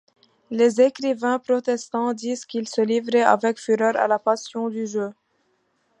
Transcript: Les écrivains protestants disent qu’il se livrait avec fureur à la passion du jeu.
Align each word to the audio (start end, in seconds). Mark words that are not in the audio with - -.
Les 0.49 0.81
écrivains 0.81 1.37
protestants 1.37 2.15
disent 2.15 2.45
qu’il 2.45 2.67
se 2.67 2.81
livrait 2.81 3.21
avec 3.21 3.59
fureur 3.59 3.95
à 3.97 4.07
la 4.07 4.17
passion 4.17 4.67
du 4.67 4.87
jeu. 4.87 5.11